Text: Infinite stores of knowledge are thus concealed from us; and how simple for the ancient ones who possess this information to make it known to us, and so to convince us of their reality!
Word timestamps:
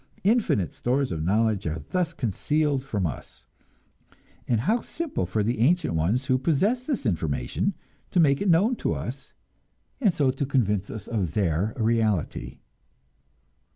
Infinite 0.23 0.73
stores 0.73 1.11
of 1.11 1.23
knowledge 1.23 1.67
are 1.67 1.83
thus 1.91 2.11
concealed 2.11 2.83
from 2.83 3.05
us; 3.05 3.45
and 4.47 4.61
how 4.61 4.81
simple 4.81 5.27
for 5.27 5.43
the 5.43 5.59
ancient 5.59 5.93
ones 5.93 6.25
who 6.25 6.39
possess 6.39 6.87
this 6.87 7.05
information 7.05 7.75
to 8.09 8.19
make 8.19 8.41
it 8.41 8.49
known 8.49 8.75
to 8.77 8.93
us, 8.95 9.33
and 9.99 10.11
so 10.11 10.31
to 10.31 10.43
convince 10.43 10.89
us 10.89 11.07
of 11.07 11.33
their 11.33 11.75
reality! 11.77 12.57